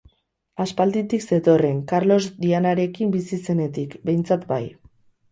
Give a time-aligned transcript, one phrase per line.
[0.63, 4.59] Aspalditik zetorren, Karlos Dianarekin bizi zenetik, behintzat, bai.